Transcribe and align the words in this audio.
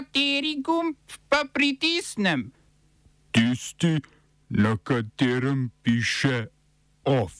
Kateri 0.00 0.62
gumb 0.64 0.96
pa 1.28 1.44
pritisnem? 1.52 2.52
Tisti, 3.30 4.00
na 4.48 4.76
katerem 4.76 5.70
piše 5.82 6.46
OF. 7.04 7.32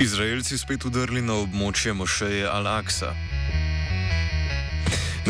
Izraelci 0.00 0.58
spet 0.58 0.84
udrli 0.84 1.22
na 1.22 1.38
območje 1.44 1.94
Mošeje 1.94 2.50
Al-Aksa. 2.50 3.14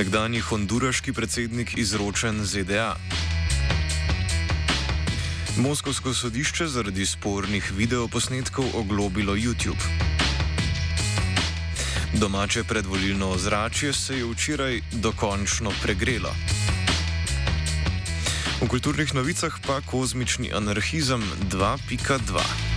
Nekdanji 0.00 0.40
honduraški 0.40 1.12
predsednik 1.12 1.76
izročen 1.76 2.40
ZDA. 2.44 2.96
Moskovsko 5.60 6.14
sodišče 6.14 6.72
zaradi 6.72 7.06
spornih 7.06 7.72
videoposnetkov 7.76 8.72
oglobilo 8.80 9.36
YouTube. 9.36 10.21
Domače 12.14 12.64
predvolilno 12.64 13.30
ozračje 13.30 13.92
se 13.92 14.18
je 14.18 14.24
včeraj 14.24 14.80
dokončno 14.92 15.72
pregrelo. 15.82 16.34
V 18.60 18.68
kulturnih 18.68 19.14
novicah 19.14 19.58
pa 19.66 19.80
kozmični 19.80 20.52
anarhizem 20.52 21.22
2.2. 21.50 22.71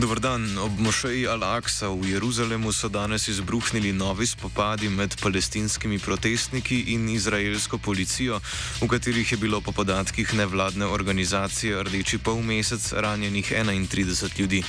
Dobr 0.00 0.16
dan. 0.20 0.58
Ob 0.58 0.78
mošeji 0.80 1.28
Al-Aqsa 1.28 1.92
v 1.92 2.16
Jeruzalemu 2.16 2.72
so 2.72 2.88
danes 2.88 3.28
izbruhnili 3.28 3.92
novi 3.92 4.24
spopadi 4.26 4.88
med 4.88 5.12
palestinskimi 5.20 5.98
protestniki 5.98 6.96
in 6.96 7.08
izraelsko 7.08 7.78
policijo, 7.78 8.40
v 8.80 8.88
katerih 8.88 9.32
je 9.32 9.36
bilo 9.36 9.60
po 9.60 9.76
podatkih 9.76 10.34
nevladne 10.34 10.86
organizacije 10.88 11.82
Rdeči 11.84 12.18
polmesec 12.18 12.92
ranjenih 12.96 13.52
31 13.52 14.40
ljudi. 14.40 14.64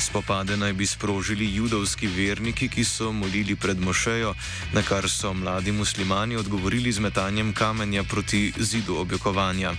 Spopade 0.00 0.56
naj 0.56 0.72
bi 0.72 0.86
sprožili 0.86 1.54
judovski 1.54 2.06
verniki, 2.06 2.68
ki 2.68 2.84
so 2.84 3.12
molili 3.12 3.56
pred 3.56 3.80
mošejo, 3.80 4.34
na 4.72 4.82
kar 4.82 5.08
so 5.08 5.32
mladi 5.34 5.72
muslimani 5.72 6.36
odgovorili 6.36 6.92
z 6.92 7.00
metanjem 7.00 7.54
kamenja 7.54 8.04
proti 8.04 8.52
zidu 8.58 8.96
objokovanja. 8.96 9.72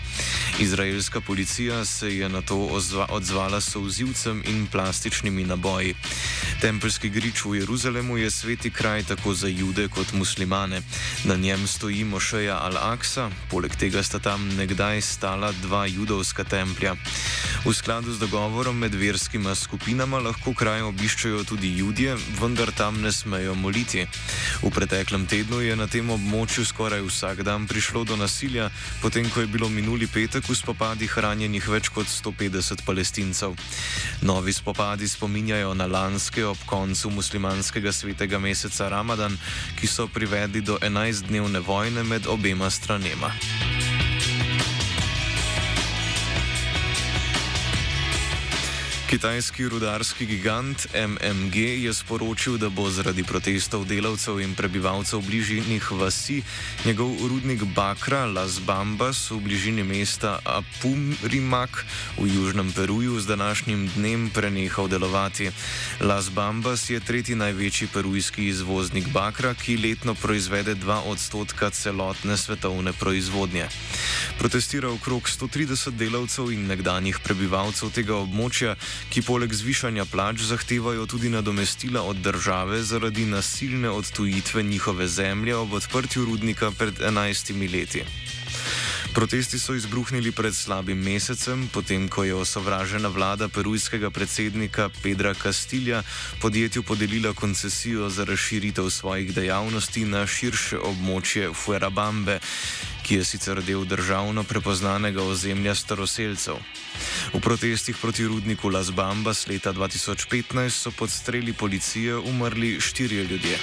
Izraelska 0.60 1.22
policija 1.22 1.86
se 1.86 2.18
je 2.18 2.30
na 2.30 2.42
to 2.42 2.82
odzvala 3.10 3.62
s 3.62 3.72
souzivcem 3.72 4.44
in 4.46 4.68
plastičnimi 4.80 5.44
naboji. 5.44 5.96
Tempeljski 6.60 7.10
grič 7.10 7.46
v 7.46 7.56
Jeruzalemu 7.56 8.18
je 8.18 8.32
sveti 8.32 8.70
kraj 8.72 9.04
tako 9.04 9.34
za 9.34 9.48
jude 9.48 9.88
kot 9.88 10.12
muslimane. 10.14 10.82
Na 11.24 11.36
njem 11.36 11.68
stoji 11.68 12.04
mošeja 12.04 12.60
Al-Aqsa, 12.60 13.30
poleg 13.52 13.76
tega 13.80 14.04
sta 14.04 14.20
tam 14.20 14.44
nekdaj 14.58 15.02
stala 15.02 15.52
dva 15.64 15.86
judovska 15.88 16.44
templja. 16.44 16.96
V 17.66 17.72
skladu 17.74 18.12
z 18.12 18.20
dogovorom 18.20 18.76
med 18.76 18.96
verskima 18.96 19.56
skupinama 19.56 20.20
lahko 20.20 20.54
kraj 20.54 20.82
obiščajo 20.82 21.44
tudi 21.44 21.72
judje, 21.78 22.18
vendar 22.42 22.72
tam 22.72 23.02
ne 23.02 23.12
smejo 23.12 23.56
moliti. 23.56 24.04
V 24.64 24.72
preteklem 24.72 25.28
tednu 25.28 25.62
je 25.64 25.76
na 25.76 25.88
tem 25.88 26.10
območju 26.10 26.66
skoraj 26.66 27.04
vsak 27.08 27.44
dan 27.44 27.68
prišlo 27.68 28.04
do 28.04 28.16
nasilja, 28.20 28.70
potem 29.02 29.30
ko 29.32 29.44
je 29.44 29.48
bilo 29.48 29.70
minuli 29.70 30.08
petek 30.08 30.44
v 30.44 30.56
spopadih 30.56 31.18
ranjenih 31.18 31.68
več 31.72 31.88
kot 31.88 32.08
150 32.08 32.84
palestincev. 32.84 33.56
Novi 34.28 34.54
spopadi 34.54 35.08
spominjajo 35.08 35.74
na 35.74 35.88
lanske 35.88 36.49
ob 36.50 36.58
koncu 36.66 37.10
muslimanskega 37.10 37.94
svetega 37.94 38.40
meseca 38.40 38.90
Ramadan, 38.90 39.38
ki 39.80 39.88
so 39.88 40.08
privedli 40.08 40.62
do 40.62 40.78
11-dnevne 40.82 41.60
vojne 41.66 42.04
med 42.04 42.28
obema 42.28 42.70
stranema. 42.70 43.32
Kitajski 49.10 49.70
rudarski 49.70 50.26
gigant 50.26 50.88
MMG 50.94 51.56
je 51.58 51.94
sporočil, 51.94 52.58
da 52.62 52.70
bo 52.70 52.90
zaradi 52.94 53.24
protestov 53.26 53.88
delavcev 53.90 54.38
in 54.38 54.54
prebivalcev 54.56 55.24
bližnjih 55.26 55.92
vasi 55.92 56.44
njegov 56.86 57.18
rudnik 57.30 57.64
Bakra 57.64 58.26
Las 58.26 58.60
Bambas 58.62 59.32
v 59.32 59.40
bližini 59.42 59.84
mesta 59.84 60.38
Apumrimak 60.46 61.86
v 62.22 62.28
južnem 62.30 62.70
Peruju 62.72 63.20
z 63.20 63.26
današnjim 63.28 63.90
dnem 63.96 64.30
prenehal 64.30 64.88
delovati. 64.88 65.50
Las 66.00 66.30
Bambas 66.30 66.90
je 66.90 67.00
tretji 67.00 67.36
največji 67.36 67.88
perujski 67.88 68.46
izvoznik 68.46 69.10
Bakra, 69.10 69.54
ki 69.54 69.78
letno 69.78 70.14
proizvede 70.14 70.76
2 70.76 71.02
odstotka 71.10 71.70
celotne 71.70 72.38
svetovne 72.38 72.94
proizvodnje. 72.94 73.66
Protestira 74.38 74.90
okrog 74.90 75.24
130 75.24 75.98
delavcev 75.98 76.52
in 76.52 76.68
nekdanjih 76.68 77.20
prebivalcev 77.24 77.90
tega 77.90 78.14
območja, 78.14 78.76
ki 79.10 79.22
poleg 79.22 79.54
zvišanja 79.54 80.06
plač 80.06 80.42
zahtevajo 80.42 81.06
tudi 81.06 81.30
nadomestila 81.30 82.02
od 82.02 82.18
države 82.18 82.84
zaradi 82.84 83.26
nasilne 83.26 83.90
odtujitve 83.90 84.64
njihove 84.64 85.08
zemlje 85.08 85.56
ob 85.56 85.74
odprtju 85.74 86.26
rudnika 86.26 86.72
pred 86.72 87.00
11 87.00 87.74
leti. 87.74 88.04
Protesti 89.14 89.60
so 89.60 89.74
izbruhnili 89.74 90.32
pred 90.32 90.56
slabim 90.56 90.98
mesecem, 90.98 91.70
potem 91.74 92.08
ko 92.08 92.24
je 92.24 92.36
osovražena 92.36 93.10
vlada 93.10 93.48
perujskega 93.50 94.10
predsednika 94.10 94.90
Pedra 95.04 95.34
Castilja 95.34 96.04
podjetju 96.42 96.84
podelila 96.84 97.34
koncesijo 97.34 98.10
za 98.10 98.24
razširitev 98.24 98.90
svojih 98.90 99.34
dejavnosti 99.34 100.06
na 100.06 100.28
širše 100.28 100.78
območje 100.78 101.50
Fuerabambe, 101.54 102.40
ki 103.10 103.16
je 103.16 103.26
sicer 103.26 103.58
del 103.66 103.88
državno 103.90 104.44
prepoznanega 104.44 105.24
ozemlja 105.26 105.74
staroseljcev. 105.76 106.60
V 107.34 107.42
protestih 107.42 107.98
proti 107.98 108.28
rudniku 108.30 108.70
Las 108.70 108.92
Bambas 108.94 109.48
leta 109.48 109.74
2015 109.74 110.70
so 110.70 110.92
pod 110.92 111.10
streli 111.10 111.54
policije 111.54 112.18
umrli 112.18 112.78
štirje 112.82 113.24
ljudje. 113.24 113.58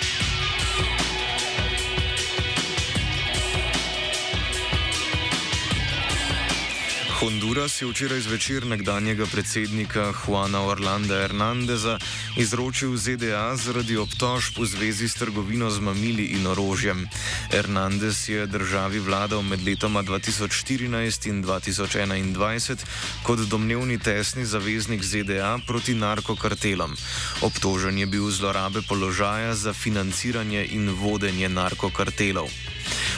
Honduras 7.17 7.83
je 7.83 7.89
včeraj 7.89 8.21
zvečer 8.21 8.67
nekdanjega 8.67 9.27
predsednika 9.27 10.13
Juana 10.13 10.61
Orlanda 10.69 11.17
Hernandeza 11.21 11.99
izročil 12.37 12.97
ZDA 12.97 13.57
zaradi 13.57 13.97
obtožb 13.97 14.59
v 14.61 14.67
zvezi 14.67 15.09
s 15.09 15.15
trgovino 15.17 15.71
z 15.71 15.81
mamili 15.81 16.27
in 16.37 16.47
orožjem. 16.47 17.09
Hernandez 17.51 18.29
je 18.29 18.47
državi 18.47 19.01
vladal 19.01 19.43
med 19.43 19.65
letoma 19.65 20.03
2014 20.03 21.29
in 21.29 21.45
2021 21.45 22.85
kot 23.25 23.39
domnevni 23.49 23.99
tesni 23.99 24.45
zaveznik 24.45 25.01
ZDA 25.03 25.59
proti 25.67 25.95
narkokartelom. 25.95 26.97
Obtožen 27.41 27.99
je 27.99 28.07
bil 28.07 28.31
zlorabe 28.31 28.85
položaja 28.89 29.55
za 29.55 29.73
financiranje 29.73 30.69
in 30.69 30.91
vodenje 30.91 31.49
narkokartelov. 31.49 32.53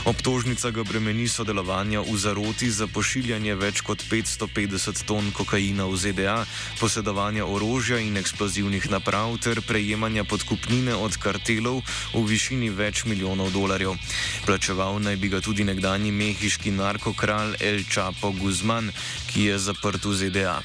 Obtožnica 0.05 0.71
ga 0.71 0.83
bremeni 0.85 1.29
sodelovanja 1.29 2.01
v 2.07 2.15
zaroti 2.15 2.71
za 2.71 2.87
pošiljanje 2.87 3.55
več 3.59 3.81
kot 3.83 4.05
550 4.11 5.03
ton 5.09 5.33
kokaina 5.35 5.89
v 5.91 5.97
ZDA, 5.99 6.37
posedovanja 6.79 7.47
orožja 7.47 7.99
in 7.99 8.17
eksplozivnih 8.21 8.91
naprav 8.91 9.39
ter 9.43 9.59
prejemanja 9.63 10.25
podkupnine 10.25 10.95
od 10.95 11.19
kartelov 11.19 11.83
v 12.15 12.25
višini 12.27 12.71
več 12.71 13.05
milijonov 13.05 13.51
dolarjev. 13.51 13.97
Plačeval 14.47 15.03
naj 15.03 15.17
bi 15.17 15.33
ga 15.33 15.41
tudi 15.43 15.67
nekdani 15.67 16.13
mehiški 16.15 16.71
narkokralj 16.71 17.59
El 17.61 17.83
Chapo 17.89 18.31
Guzman, 18.37 18.93
ki 19.33 19.51
je 19.51 19.59
zaprt 19.59 20.05
v 20.05 20.15
ZDA. 20.15 20.61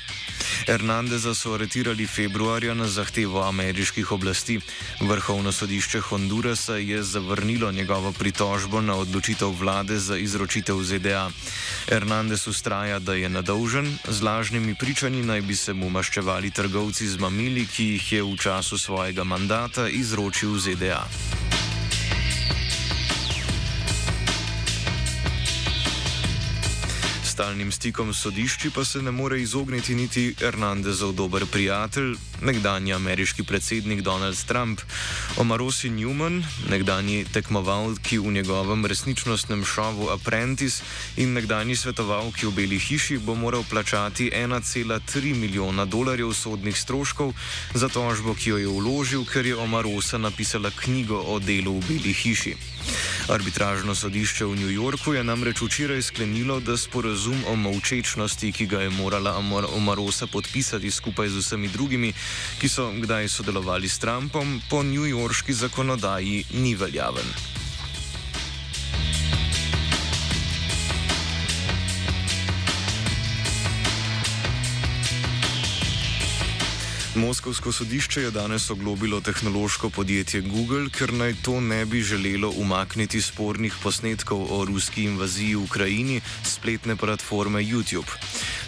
Hernandeza 0.66 1.34
so 1.35 1.53
aretirali 1.53 2.07
februarja 2.07 2.74
na 2.74 2.88
zahtevo 2.88 3.44
ameriških 3.44 4.12
oblasti. 4.12 4.59
Vrhovno 5.01 5.51
sodišče 5.51 6.00
Hondurasa 6.00 6.75
je 6.75 7.03
zavrnilo 7.03 7.72
njegovo 7.72 8.12
pritožbo 8.12 8.81
na 8.81 8.96
odločitev 8.96 9.51
vlade 9.51 10.00
za 10.00 10.18
izročitev 10.18 10.84
ZDA. 10.84 11.29
Hernandez 11.90 12.47
ustraja, 12.47 13.00
da 13.00 13.13
je 13.13 13.29
nadolžen, 13.29 13.97
z 14.07 14.22
lažnimi 14.22 14.75
pričanji 14.75 15.24
naj 15.24 15.41
bi 15.41 15.56
se 15.56 15.74
mu 15.74 15.89
maščevali 15.89 16.51
trgovci 16.51 17.07
z 17.07 17.19
mamili, 17.19 17.65
ki 17.65 17.83
jih 17.83 18.12
je 18.12 18.24
v 18.24 18.38
času 18.38 18.77
svojega 18.77 19.24
mandata 19.24 19.89
izročil 19.89 20.60
ZDA. 20.60 21.04
Stalnim 27.33 27.71
stikom 27.71 28.13
s 28.13 28.21
sodišči 28.21 28.69
pa 28.69 28.85
se 28.85 29.01
ne 29.01 29.12
more 29.12 29.41
izogniti 29.41 29.95
niti 29.95 30.35
Hernandezov 30.39 31.15
dober 31.18 31.45
prijatelj, 31.51 32.13
nekdanji 32.41 32.94
ameriški 32.94 33.44
predsednik 33.44 34.01
Donald 34.01 34.38
Trump. 34.45 34.81
Omarosi 35.38 35.89
Newman, 35.89 36.44
nekdanji 36.69 37.25
tekmovalki 37.33 38.19
v 38.19 38.31
njegovem 38.31 38.85
resničnostnem 38.85 39.65
šovu 39.65 40.09
Apprentice 40.13 40.83
in 41.18 41.33
nekdanji 41.33 41.75
svetovalki 41.75 42.45
v 42.45 42.51
Beli 42.51 42.80
hiši, 42.80 43.18
bo 43.18 43.36
moral 43.36 43.65
plačati 43.69 44.29
1,3 44.29 45.33
milijona 45.36 45.86
dolarjev 45.86 46.33
sodnih 46.33 46.77
stroškov 46.77 47.33
za 47.74 47.89
tožbo, 47.89 48.36
ki 48.38 48.50
jo 48.50 48.57
je 48.57 48.68
vložil, 48.68 49.25
ker 49.25 49.45
je 49.45 49.57
Omarosa 49.57 50.18
napisala 50.18 50.69
knjigo 50.69 51.18
o 51.18 51.39
delu 51.39 51.79
v 51.79 51.88
Beli 51.88 52.13
hiši. 52.13 52.56
Arbitražno 53.30 53.96
sodišče 53.96 54.46
v 54.46 54.56
New 54.56 54.72
Yorku 54.72 55.14
je 55.14 55.24
namreč 55.24 55.62
včeraj 55.62 56.02
sklenilo, 56.02 56.60
da 56.60 56.75
sporazum 56.78 57.40
o 57.48 57.56
molčečnosti, 57.56 58.52
ki 58.52 58.66
ga 58.68 58.81
je 58.84 58.90
morala 58.90 59.40
Omarosa 59.75 60.28
podpisati 60.28 60.92
skupaj 60.92 61.30
z 61.30 61.40
vsemi 61.40 61.72
drugimi, 61.72 62.12
ki 62.60 62.68
so 62.70 62.92
kdaj 62.92 63.31
sodelovali 63.31 63.88
s 63.90 64.04
Trumpom, 64.04 64.60
po 64.70 64.84
newyorški 64.84 65.56
zakonodaji 65.56 66.46
ni 66.52 66.75
veljaven. 66.75 67.52
Moskovsko 77.15 77.71
sodišče 77.71 78.21
je 78.21 78.31
danes 78.31 78.69
oglobilo 78.69 79.21
tehnološko 79.21 79.89
podjetje 79.89 80.42
Google, 80.42 80.89
ker 80.89 81.13
naj 81.13 81.36
to 81.45 81.60
ne 81.62 81.86
bi 81.86 82.01
želelo 82.01 82.50
umakniti 82.57 83.21
spornih 83.21 83.75
posnetkov 83.83 84.48
o 84.50 84.65
ruski 84.65 85.04
invaziji 85.04 85.56
v 85.56 85.63
Ukrajini 85.63 86.21
spletne 86.44 86.95
platforme 86.95 87.62
YouTube. 87.62 88.10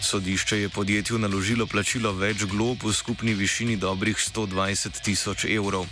Sodišče 0.06 0.58
je 0.60 0.70
podjetju 0.70 1.18
naložilo 1.18 1.66
plačilo 1.66 2.12
več 2.14 2.44
glob 2.46 2.84
v 2.86 2.92
skupni 2.94 3.34
višini 3.34 3.74
dobrih 3.82 4.20
120 4.22 5.00
tisoč 5.02 5.46
evrov. 5.50 5.88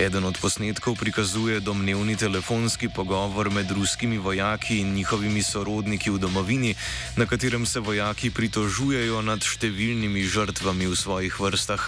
Eden 0.00 0.24
od 0.24 0.38
posnetkov 0.40 0.96
prikazuje 0.96 1.60
domnevni 1.60 2.16
telefonski 2.16 2.88
pogovor 2.88 3.50
med 3.52 3.68
ruskimi 3.70 4.16
vojaki 4.16 4.78
in 4.80 4.94
njihovimi 4.96 5.42
sorodniki 5.42 6.08
v 6.10 6.18
domovini, 6.18 6.72
na 7.20 7.26
katerem 7.26 7.66
se 7.66 7.84
vojaki 7.84 8.30
pritožujejo 8.32 9.20
nad 9.20 9.44
številnimi 9.44 10.24
žrtvami 10.24 10.88
v 10.88 10.96
svojih 10.96 11.36
vrstah. 11.36 11.84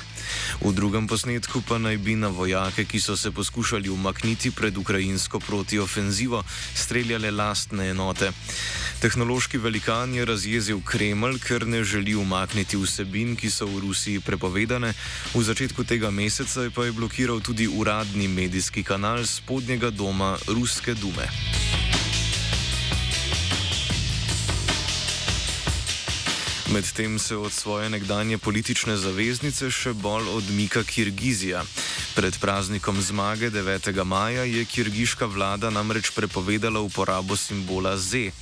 V 0.60 0.76
drugem 0.76 1.08
posnetku 1.08 1.64
pa 1.64 1.80
naj 1.80 1.96
bi 2.04 2.20
na 2.20 2.28
vojake, 2.28 2.84
ki 2.84 3.00
so 3.00 3.16
se 3.16 3.32
poskušali 3.32 3.88
umakniti 3.88 4.52
pred 4.52 4.76
ukrajinsko 4.76 5.40
protiofenzivo, 5.40 6.44
streljale 6.76 7.32
lastne 7.32 7.90
enote. 7.96 8.28
Tehnološki 9.02 9.58
velikan 9.58 10.14
je 10.14 10.24
razjezil 10.24 10.78
Kreml, 10.86 11.40
ker 11.42 11.61
ne 11.66 11.84
želi 11.84 12.14
umakniti 12.14 12.76
vsebin, 12.76 13.36
ki 13.36 13.50
so 13.50 13.66
v 13.66 13.80
Rusiji 13.86 14.20
prepovedane. 14.20 14.94
V 15.34 15.42
začetku 15.42 15.84
tega 15.84 16.10
meseca 16.10 16.70
pa 16.74 16.84
je 16.84 16.92
blokiral 16.92 17.40
tudi 17.40 17.68
uradni 17.68 18.28
medijski 18.28 18.82
kanal 18.82 19.26
spodnjega 19.26 19.90
doma 19.90 20.38
Ruske 20.48 20.94
dume. 20.94 21.28
Medtem 26.72 27.18
se 27.18 27.36
od 27.36 27.52
svoje 27.52 27.90
nekdanje 27.90 28.38
politične 28.38 28.96
zaveznice 28.96 29.68
še 29.70 29.92
bolj 29.92 30.30
odmika 30.32 30.80
Kirgizija. 30.82 31.64
Pred 32.14 32.38
praznikom 32.40 33.00
zmage 33.02 33.50
9. 33.50 34.04
maja 34.04 34.44
je 34.44 34.64
kirgiška 34.64 35.26
vlada 35.26 35.70
namreč 35.70 36.10
prepovedala 36.10 36.80
uporabo 36.80 37.36
simbola 37.36 37.96
Z. 37.96 38.32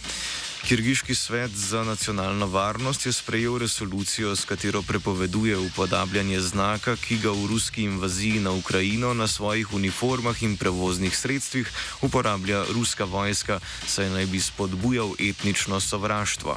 Kirgiški 0.67 1.15
svet 1.15 1.51
za 1.51 1.85
nacionalno 1.85 2.47
varnost 2.47 3.07
je 3.07 3.13
sprejel 3.13 3.59
resolucijo, 3.59 4.37
s 4.37 4.45
katero 4.45 4.83
prepoveduje 4.83 5.59
upodabljanje 5.59 6.41
znaka, 6.41 6.97
ki 6.97 7.19
ga 7.19 7.31
v 7.31 7.47
ruski 7.47 7.83
invaziji 7.83 8.41
na 8.41 8.51
Ukrajino 8.51 9.15
na 9.15 9.27
svojih 9.27 9.73
uniformah 9.73 10.43
in 10.43 10.57
prevoznih 10.57 11.17
sredstvih 11.17 11.73
uporablja 12.03 12.65
ruska 12.75 13.05
vojska, 13.05 13.61
saj 13.87 14.11
naj 14.11 14.27
bi 14.27 14.41
spodbujal 14.41 15.13
etnično 15.19 15.81
sovraštvo. 15.81 16.57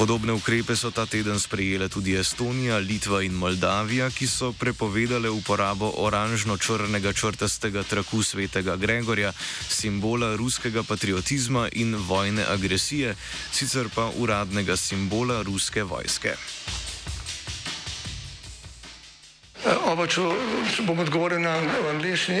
Podobne 0.00 0.32
ukrepe 0.32 0.72
so 0.72 0.88
ta 0.88 1.04
teden 1.04 1.36
sprejele 1.36 1.88
tudi 1.92 2.16
Estonija, 2.16 2.78
Litva 2.80 3.20
in 3.20 3.36
Moldavija, 3.36 4.08
ki 4.08 4.24
so 4.24 4.48
prepovedale 4.56 5.28
uporabo 5.28 5.92
oranžno-črnega 6.00 7.12
črtastega 7.12 7.84
traku 7.84 8.22
svetega 8.24 8.80
Gregorja, 8.80 9.34
simbola 9.68 10.32
ruskega 10.40 10.80
patriotizma 10.88 11.68
in 11.76 11.92
vojne 12.00 12.48
agresije, 12.48 13.12
sicer 13.52 13.92
pa 13.92 14.08
uradnega 14.16 14.76
simbola 14.76 15.42
ruske 15.44 15.84
vojske. 15.84 16.32
Oba, 19.84 20.08
če, 20.08 20.24
če 20.72 20.88
bom 20.88 21.04
odgovoril 21.04 21.44
na 21.44 21.60
angliški. 21.92 22.40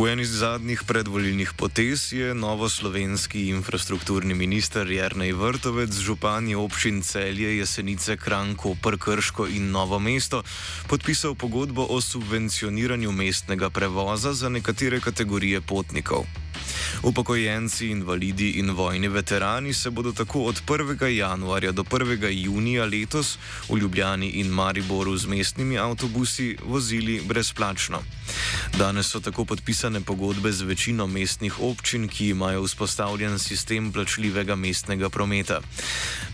V 0.00 0.08
eni 0.08 0.24
zadnjih 0.24 0.80
predvolilnih 0.88 1.52
potez 1.52 2.08
je 2.16 2.32
novoslovenski 2.34 3.52
infrastrukturni 3.52 4.32
minister 4.32 4.88
Jrnej 4.88 5.36
Vrtovec 5.36 5.92
z 5.92 6.00
župani 6.00 6.56
občin 6.56 7.04
Celje, 7.04 7.60
Jesenice, 7.60 8.16
Kranko, 8.16 8.80
Prkrško 8.80 9.44
in 9.52 9.68
Novo 9.68 10.00
mesto 10.00 10.40
podpisal 10.88 11.36
pogodbo 11.36 11.84
o 11.84 12.00
subvencioniranju 12.00 13.12
mestnega 13.12 13.68
prevoza 13.68 14.32
za 14.32 14.48
nekatere 14.48 15.04
kategorije 15.04 15.60
potnikov. 15.60 16.24
Upokojenci, 17.02 17.86
invalidi 17.86 18.50
in 18.50 18.70
vojni 18.70 19.08
veterani 19.08 19.74
se 19.74 19.90
bodo 19.90 20.12
tako 20.12 20.42
od 20.42 20.62
1. 20.66 21.06
januarja 21.06 21.72
do 21.72 21.82
1. 21.82 22.28
junija 22.44 22.84
letos 22.84 23.38
v 23.68 23.78
Ljubljani 23.78 24.28
in 24.28 24.46
Mariboru 24.46 25.16
z 25.16 25.26
mestnimi 25.26 25.78
avtobusi 25.78 26.56
vozili 26.64 27.20
brezplačno. 27.24 28.02
Danes 28.78 29.06
so 29.06 29.20
tako 29.20 29.44
podpisane 29.44 30.00
pogodbe 30.00 30.52
z 30.52 30.62
večino 30.62 31.06
mestnih 31.06 31.60
občin, 31.60 32.08
ki 32.08 32.28
imajo 32.28 32.62
vzpostavljen 32.62 33.38
sistem 33.38 33.92
plačljivega 33.92 34.56
mestnega 34.56 35.08
prometa. 35.08 35.60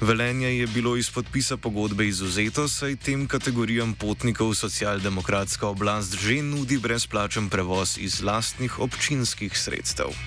Velenje 0.01 0.49
je 0.59 0.67
bilo 0.67 0.97
iz 0.97 1.11
podpisa 1.11 1.57
pogodbe 1.57 2.09
izuzeto, 2.09 2.69
saj 2.69 2.97
tem 2.97 3.27
kategorijam 3.27 3.95
potnikov 3.95 4.55
socialdemokratska 4.55 5.69
oblast 5.69 6.17
že 6.21 6.43
nudi 6.43 6.79
brezplačen 6.79 7.49
prevoz 7.49 7.99
iz 7.99 8.21
lastnih 8.23 8.79
občinskih 8.81 9.59
sredstev. 9.59 10.07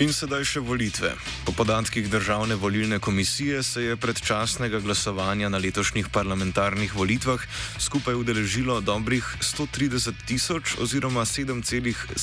In 0.00 0.14
sedaj 0.16 0.48
še 0.48 0.64
volitve. 0.64 1.12
Po 1.44 1.52
podatkih 1.52 2.08
Državne 2.08 2.56
volilne 2.56 2.96
komisije 3.04 3.60
se 3.62 3.82
je 3.82 3.96
predčasnega 4.00 4.80
glasovanja 4.80 5.48
na 5.52 5.58
letošnjih 5.60 6.08
parlamentarnih 6.08 6.94
volitvah 6.96 7.36
skupaj 7.76 8.16
udeležilo 8.16 8.80
dobrih 8.80 9.20
130 9.44 10.24
tisoč 10.24 10.80
oziroma 10.80 11.28
7,67 11.28 12.16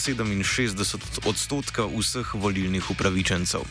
odstotka 1.30 1.86
vseh 1.86 2.34
volilnih 2.34 2.90
upravičencev. 2.90 3.62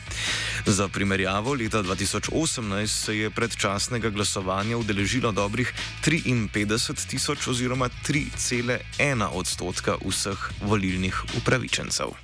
Za 0.67 0.89
primerjavo, 0.89 1.55
leta 1.59 1.83
2018 1.83 2.87
se 2.87 3.19
je 3.19 3.31
predčasnega 3.31 4.15
glasovanja 4.15 4.79
udeležilo 4.79 5.35
dobrih 5.35 5.75
53 6.07 7.11
tisoč 7.11 7.51
oziroma 7.51 7.91
3,1 8.07 9.27
odstotka 9.35 9.99
vseh 9.99 10.39
volilnih 10.63 11.25
upravičencev. 11.43 12.15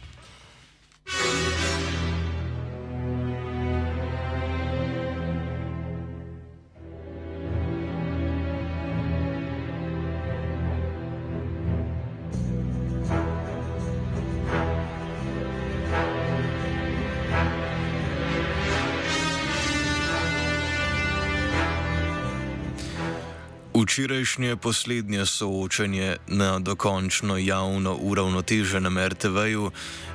Včerajšnje 23.83 24.57
poslednje 24.57 25.27
soočenje 25.27 26.17
na 26.27 26.59
dokončno 26.59 27.39
javno 27.39 27.99
uravnoteženem 28.01 28.99
RTV-ju 28.99 29.71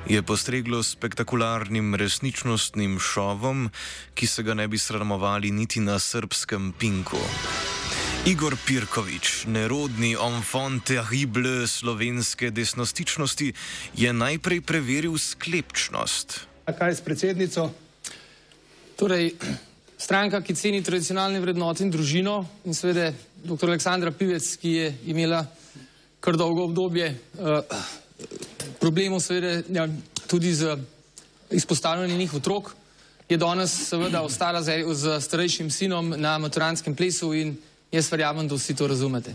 je 0.08 0.22
postreglo 0.22 0.82
spektakularnim 0.82 1.94
resničnostnim 1.94 2.98
šovom, 2.98 3.70
ki 4.14 4.26
se 4.26 4.42
ga 4.42 4.54
ne 4.54 4.68
bi 4.68 4.78
sramovali 4.78 5.50
niti 5.50 5.80
na 5.80 5.98
srpskem 5.98 6.72
pinku. 6.78 7.20
Igor 8.26 8.56
Pirkovič, 8.66 9.44
nerodni 9.46 10.16
enfant 10.16 10.84
terrible 10.84 11.66
slovenske 11.66 12.50
desnostičnosti, 12.50 13.52
je 13.96 14.12
najprej 14.12 14.60
preveril 14.60 15.18
sklepčnost. 15.18 16.40
Kaj 16.78 16.94
s 16.94 17.00
predsednico? 17.00 17.70
Torej, 18.96 19.34
stranka, 19.98 20.40
ki 20.40 20.54
ceni 20.54 20.82
tradicionalne 20.82 21.40
vrednote 21.40 21.84
in 21.84 21.90
družino 21.90 22.46
in 22.64 22.74
seveda 22.74 23.12
dr. 23.44 23.68
Aleksandra 23.68 24.10
Pivec, 24.10 24.56
ki 24.56 24.72
je 24.72 24.94
imela 25.06 25.46
kar 26.20 26.36
dolgo 26.36 26.64
obdobje 26.64 27.12
uh, 27.38 27.60
problemov 28.80 29.20
seveda 29.20 29.62
ja, 29.70 29.88
tudi 30.26 30.54
z 30.54 30.76
izpostavljanjem 31.50 32.18
njih 32.18 32.34
otrok, 32.34 32.74
je 33.28 33.36
danes 33.36 33.72
seveda 33.88 34.22
ostala 34.22 34.62
z, 34.62 34.82
z 34.94 35.20
starejšim 35.20 35.70
sinom 35.70 36.14
na 36.16 36.38
maturanskem 36.38 36.96
plesu 36.96 37.32
in 37.34 37.56
jaz 37.92 38.10
verjamem, 38.12 38.48
da 38.48 38.54
vsi 38.54 38.76
to 38.76 38.86
razumete. 38.86 39.34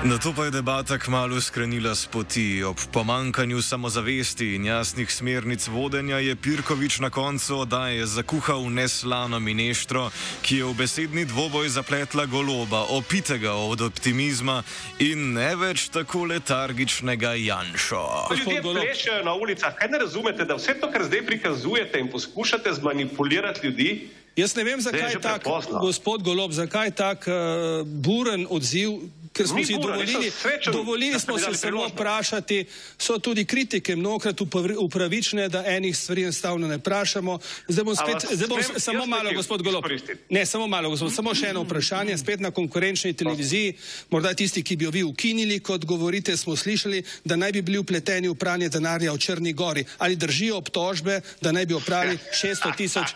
Na 0.00 0.18
to 0.18 0.32
pa 0.32 0.44
je 0.44 0.50
debata 0.50 0.98
kmalo 0.98 1.40
skrenila 1.40 1.94
s 1.94 2.06
poti. 2.06 2.64
Ob 2.64 2.76
pomankanju 2.92 3.62
samozavesti 3.62 4.54
in 4.54 4.64
jasnih 4.64 5.12
smernic 5.12 5.68
vodenja 5.68 6.16
je 6.18 6.36
Pirkovič 6.36 7.00
na 7.04 7.10
koncu 7.10 7.58
oddaje 7.58 8.06
zakuhal 8.06 8.72
neslano 8.72 9.40
mineštro, 9.40 10.10
ki 10.42 10.56
je 10.56 10.64
v 10.64 10.72
besedni 10.74 11.24
dvoboj 11.24 11.68
zapletla 11.68 12.24
goloba, 12.26 12.80
opitega 12.96 13.52
od 13.52 13.80
optimizma 13.80 14.62
in 14.98 15.36
ne 15.36 15.52
več 15.56 15.92
tako 15.92 16.24
letargičnega 16.24 17.34
Janšo. 17.36 18.32
Ljudje 18.40 18.62
plešajo 18.62 19.24
na 19.24 19.34
ulicah, 19.36 19.76
kaj 19.76 19.88
ne 19.88 19.98
razumete, 19.98 20.48
da 20.48 20.56
vse 20.56 20.80
to, 20.80 20.88
kar 20.88 21.04
zdaj 21.04 21.26
prikazujete 21.26 22.00
in 22.00 22.08
poskušate 22.08 22.72
zmanipulirati 22.72 23.66
ljudi. 23.66 24.08
Jaz 24.36 24.56
ne 24.56 24.64
vem, 24.64 24.80
zakaj 24.80 25.12
je 25.12 25.20
tak, 25.20 25.44
gospod 25.80 26.22
Golob, 26.22 26.52
zakaj 26.56 26.86
je 26.86 26.90
tak 26.90 27.28
uh, 27.28 27.84
buren 27.84 28.46
odziv 28.48 29.19
ker 29.32 29.48
smo 29.48 29.64
si 29.64 29.72
dovolili, 29.72 30.32
dovolili 30.72 31.20
smo 31.20 31.38
se 31.38 31.54
samo 31.54 31.86
vprašati, 31.86 32.64
so 32.98 33.18
tudi 33.18 33.44
kritike 33.44 33.96
mnogokrat 33.96 34.40
upravične, 34.78 35.48
da 35.48 35.64
enih 35.66 35.96
stvari 35.96 36.22
enostavno 36.22 36.68
ne 36.68 36.76
vprašamo. 36.76 37.38
Zdaj 37.68 37.84
bom 37.84 37.96
spet, 37.96 38.26
zdaj 38.32 38.48
bom 38.48 38.58
samo 38.78 39.06
malo, 39.06 39.32
gospod 39.34 39.62
Golob. 39.62 39.84
Ne, 40.28 40.46
samo 40.46 40.66
malo, 40.66 40.90
gospod, 40.90 41.14
samo 41.14 41.34
še 41.34 41.52
eno 41.54 41.62
vprašanje, 41.62 42.18
spet 42.18 42.40
na 42.40 42.50
konkurenčni 42.50 43.12
televiziji, 43.12 43.74
morda 44.10 44.34
tisti, 44.34 44.62
ki 44.62 44.76
bi 44.76 44.84
jo 44.84 44.90
vi 44.90 45.02
ukinili, 45.02 45.60
kot 45.60 45.84
govorite, 45.84 46.36
smo 46.36 46.56
slišali, 46.56 47.02
da 47.24 47.36
naj 47.36 47.52
bi 47.52 47.62
bili 47.62 47.78
upleteni 47.78 48.28
v 48.28 48.34
pranje 48.34 48.68
denarja 48.68 49.12
v 49.12 49.18
Črni 49.18 49.52
gori. 49.52 49.84
Ali 49.98 50.16
držijo 50.16 50.58
obtožbe, 50.58 51.20
da 51.40 51.52
naj 51.52 51.66
bi 51.66 51.74
opravili 51.74 52.18
600 52.34 52.76
tisoč 52.78 53.14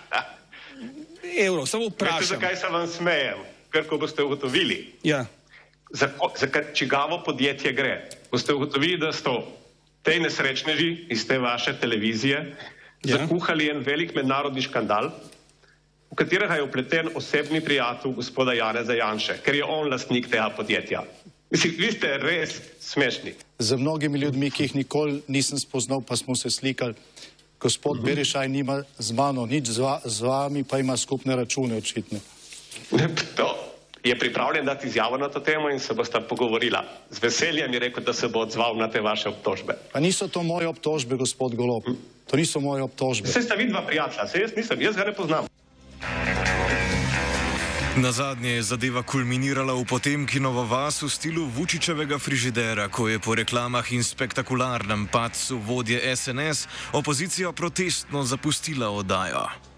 evrov? 1.39 1.67
Samo 1.67 1.91
vprašam. 1.91 2.39
Zakaj 2.39 2.57
se 2.57 2.71
vam 2.71 2.89
smejem? 2.89 3.43
Ker 3.75 3.89
ko 3.91 3.99
boste 3.99 4.23
ugotovili. 4.23 4.95
Ja 5.03 5.27
za, 5.95 6.09
za 6.37 6.47
čigavo 6.75 7.23
podjetje 7.25 7.73
gre. 7.73 8.09
Boste 8.31 8.55
ugotovili, 8.55 8.99
da 8.99 9.13
so 9.13 9.43
te 10.03 10.19
nesrečneži 10.21 11.07
iz 11.09 11.27
te 11.29 11.39
vaše 11.39 11.75
televizije 11.81 12.57
ja. 13.05 13.17
zakuhali 13.19 13.71
en 13.71 13.79
velik 13.87 14.15
mednarodni 14.15 14.63
škandal, 14.63 15.11
v 16.11 16.17
katerega 16.19 16.55
je 16.55 16.63
upleten 16.63 17.09
osebni 17.15 17.61
prijatelj 17.61 18.13
gospoda 18.15 18.53
Janeza 18.53 18.95
Janše, 18.95 19.39
ker 19.45 19.55
je 19.55 19.65
on 19.65 19.91
lastnik 19.91 20.29
tega 20.31 20.51
podjetja. 20.57 21.05
Mislim, 21.51 21.75
vi 21.79 21.93
ste 21.93 22.19
res 22.19 22.59
smešni. 22.81 23.35
Z 23.59 23.77
mnogimi 23.79 24.19
ljudmi, 24.19 24.51
ki 24.51 24.67
jih 24.67 24.75
nikoli 24.75 25.21
nisem 25.29 25.59
spoznal, 25.59 26.03
pa 26.03 26.17
smo 26.17 26.37
se 26.37 26.51
slikali. 26.51 26.95
Gospod 27.61 27.93
uh 27.93 27.97
mhm. 27.99 28.07
-huh. 28.07 28.15
Berišaj 28.15 28.49
nima 28.49 28.83
z 28.99 29.13
mano 29.13 29.47
nič, 29.47 29.69
z, 29.69 29.79
va, 29.79 30.01
z 30.05 30.21
vami 30.21 30.65
pa 30.65 30.79
ima 30.79 30.97
skupne 30.97 31.37
račune 31.37 31.77
očitne. 31.77 32.21
Je 34.05 34.19
pripravljen 34.19 34.65
dati 34.65 34.87
izjavo 34.87 35.19
na 35.19 35.29
to 35.29 35.41
temo 35.41 35.71
in 35.71 35.81
se 35.81 35.95
boste 35.95 36.21
pogovorila. 36.29 36.85
Z 37.11 37.23
veseljem 37.23 37.73
je 37.73 37.79
rekel, 37.79 38.05
da 38.05 38.13
se 38.13 38.29
bo 38.29 38.39
odzval 38.39 38.77
na 38.77 38.91
te 38.91 39.01
vaše 39.01 39.29
obtožbe. 39.29 39.75
Pa 39.93 40.01
niso 40.01 40.29
to 40.29 40.43
moje 40.43 40.69
obtožbe, 40.69 41.17
gospod 41.17 41.55
Golob. 41.55 41.83
Hm? 41.87 41.97
To 42.31 42.37
niso 42.37 42.61
moje 42.61 42.83
obtožbe. 42.83 43.29
Vse 43.29 43.43
sta 43.43 43.55
vidva 43.55 43.83
prijatelja, 43.87 44.27
se 44.29 44.41
jaz 44.41 44.53
nisem, 44.57 44.81
jaz 44.83 44.97
ga 44.97 45.05
ne 45.05 45.15
poznam. 45.15 45.47
Na 47.97 48.13
zadnje 48.13 48.51
je 48.51 48.63
zadeva 48.63 49.03
kulminirala 49.03 49.75
v 49.75 49.85
Potemkinovo 49.87 50.65
vas 50.67 51.03
v 51.03 51.09
stilu 51.09 51.47
Vučičevega 51.47 52.19
frižidera, 52.19 52.89
ko 52.89 53.09
je 53.09 53.23
po 53.23 53.35
reklamah 53.35 53.93
in 53.93 54.05
spektakularnem 54.05 55.07
padcu 55.07 55.63
vodje 55.63 56.17
SNS 56.17 56.67
opozicija 56.93 57.53
protestno 57.53 58.25
zapustila 58.25 58.91
oddajo 58.91 59.74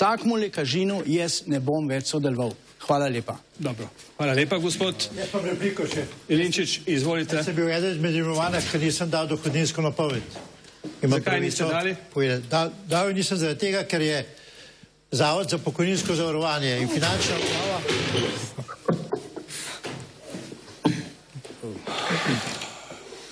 takmu 0.00 0.40
lekažinu 0.40 1.02
jaz 1.06 1.42
ne 1.46 1.60
bom 1.60 1.88
več 1.88 2.08
sodeloval. 2.14 2.54
Hvala 2.80 3.10
lepa. 3.12 3.36
Dobro. 3.58 3.90
Hvala 4.16 4.32
lepa, 4.32 4.56
gospod. 4.58 5.10
Jaz 5.16 5.28
pa 5.28 5.42
repliko 5.44 5.84
še. 5.86 6.06
Ilinčič, 6.32 6.80
izvolite. 6.88 7.36
Jaz 7.36 7.50
sem 7.50 7.58
bil 7.58 7.68
eden 7.68 7.92
izmed 7.98 8.16
imenovanih, 8.16 8.64
ker 8.72 8.80
nisem 8.80 9.10
dal 9.12 9.28
dohodninsko 9.28 9.84
napoved. 9.84 10.38
Zakaj 11.04 11.40
niste 11.44 11.68
dali? 11.68 11.92
Dal, 12.48 12.72
dal 12.88 13.12
nisem 13.12 13.36
zaradi 13.36 13.66
tega, 13.68 13.84
ker 13.84 14.00
je 14.00 14.20
Zavod 15.10 15.50
za 15.50 15.58
pokojninsko 15.58 16.14
zavarovanje 16.14 16.76
in 16.80 16.88
finančna 16.88 17.34
uprava. 17.34 17.80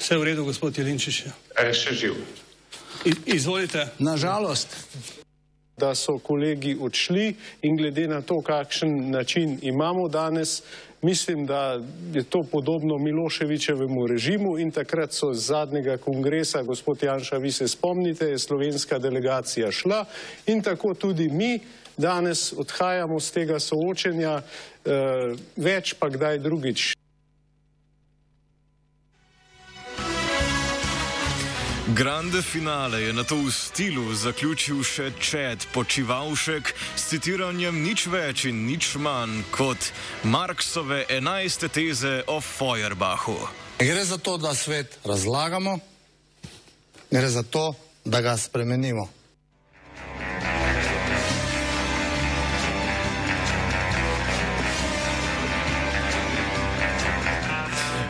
Vse 0.00 0.16
v 0.18 0.25
redu, 0.25 0.44
gospod 0.44 0.78
Jelinčič. 0.78 1.22
E, 1.54 1.68
še 1.70 1.94
živ. 1.94 2.18
Izvolite. 3.30 3.87
Nažalost 4.02 4.75
da 5.78 5.94
so 5.94 6.18
kolegi 6.18 6.76
odšli 6.80 7.35
in 7.62 7.76
glede 7.76 8.08
na 8.08 8.20
to, 8.23 8.40
kakšen 8.42 9.11
način 9.11 9.58
imamo 9.62 10.08
danes, 10.08 10.62
mislim, 11.02 11.47
da 11.47 11.80
je 12.14 12.23
to 12.23 12.42
podobno 12.52 12.99
Miloševičevemu 12.99 14.06
režimu 14.06 14.58
in 14.58 14.70
takrat 14.70 15.12
so 15.12 15.32
z 15.35 15.47
zadnjega 15.47 15.97
kongresa, 15.97 16.62
gospod 16.62 17.02
Janša, 17.02 17.37
vi 17.37 17.52
se 17.52 17.68
spomnite, 17.68 18.25
je 18.25 18.38
slovenska 18.38 18.99
delegacija 18.99 19.73
šla 19.73 20.04
in 20.47 20.62
tako 20.62 20.94
tudi 20.94 21.28
mi 21.28 21.61
danes 21.97 22.52
odhajamo 22.52 23.20
z 23.20 23.30
tega 23.30 23.58
soočenja, 23.61 24.42
eh, 24.85 25.35
več 25.56 25.94
pa 25.99 26.08
kdaj 26.08 26.38
drugič. 26.38 26.98
Grande 31.95 32.42
finale 32.42 33.02
je 33.02 33.12
na 33.12 33.25
to 33.25 33.37
v 33.37 33.49
stilu 33.49 34.12
zaključil 34.14 34.83
še 34.85 35.07
Čed 35.16 35.64
Počivalšek 35.73 36.75
s 36.76 37.09
citiranjem 37.09 37.73
nič 37.80 38.04
več 38.12 38.45
in 38.45 38.66
nič 38.68 38.90
manj 39.00 39.40
kot 39.49 39.88
Marksove 40.28 41.07
enajste 41.09 41.73
teze 41.73 42.21
o 42.28 42.42
Feuerbachu. 42.45 43.38
Gre 43.80 44.04
za 44.04 44.21
to, 44.21 44.37
da 44.37 44.52
svet 44.52 44.99
razlagamo, 45.09 45.78
gre 47.09 47.30
za 47.33 47.42
to, 47.42 47.73
da 48.04 48.21
ga 48.21 48.37
spremenimo. 48.37 49.09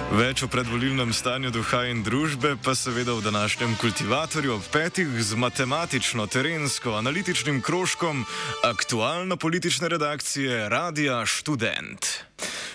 Več 0.09 0.41
o 0.41 0.49
predvolilnem 0.49 1.11
stanju 1.13 1.51
duha 1.53 1.83
in 1.93 1.99
družbe 2.01 2.55
pa 2.65 2.73
seveda 2.73 3.13
v 3.13 3.27
današnjem 3.27 3.75
kultivatorju 3.77 4.55
ob 4.55 4.65
petih 4.73 5.11
z 5.21 5.37
matematično, 5.37 6.25
terensko, 6.27 6.95
analitičnim 6.97 7.61
krožkom 7.61 8.25
aktualno 8.65 9.37
politične 9.37 9.89
redakcije 9.89 10.69
Radia 10.69 11.27
Student. 11.27 12.09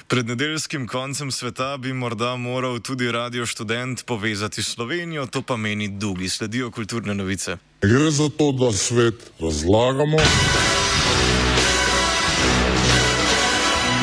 Pred 0.08 0.30
nedeljskim 0.30 0.86
koncem 0.88 1.32
sveta 1.32 1.78
bi 1.78 1.94
morda 1.94 2.36
moral 2.38 2.80
tudi 2.80 3.12
Radio 3.12 3.46
Student 3.50 4.06
povezati 4.06 4.64
Slovenijo, 4.64 5.26
to 5.26 5.42
pa 5.42 5.58
meni 5.58 5.88
Dugi. 5.88 6.30
Sledijo 6.30 6.72
kulturne 6.72 7.18
novice. 7.18 7.58
Gre 7.82 8.12
za 8.12 8.30
to, 8.30 8.52
da 8.52 8.72
svet 8.72 9.32
razlagamo. 9.40 10.18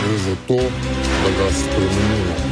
Gre 0.03 0.19
za 0.19 0.37
to, 0.49 0.57
da 1.23 1.31
ga 1.31 1.53
spremenimo. 1.55 2.50